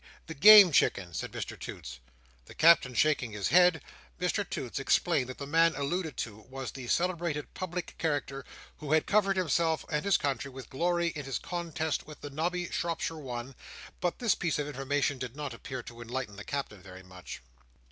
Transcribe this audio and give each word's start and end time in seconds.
"The 0.25 0.33
Game 0.33 0.71
Chicken," 0.71 1.13
said 1.13 1.31
Mr 1.31 1.59
Toots. 1.59 1.99
The 2.45 2.55
Captain 2.55 2.95
shaking 2.95 3.33
his 3.33 3.49
head, 3.49 3.83
Mr 4.19 4.49
Toots 4.49 4.79
explained 4.79 5.29
that 5.29 5.37
the 5.37 5.45
man 5.45 5.75
alluded 5.75 6.17
to 6.25 6.37
was 6.49 6.71
the 6.71 6.87
celebrated 6.87 7.53
public 7.53 7.95
character 7.99 8.43
who 8.77 8.93
had 8.93 9.05
covered 9.05 9.37
himself 9.37 9.85
and 9.91 10.03
his 10.03 10.17
country 10.17 10.49
with 10.49 10.71
glory 10.71 11.09
in 11.09 11.25
his 11.25 11.37
contest 11.37 12.07
with 12.07 12.21
the 12.21 12.31
Nobby 12.31 12.67
Shropshire 12.71 13.17
One; 13.19 13.53
but 13.99 14.17
this 14.17 14.33
piece 14.33 14.57
of 14.57 14.65
information 14.67 15.19
did 15.19 15.35
not 15.35 15.53
appear 15.53 15.83
to 15.83 16.01
enlighten 16.01 16.35
the 16.35 16.43
Captain 16.43 16.81
very 16.81 17.03
much. 17.03 17.43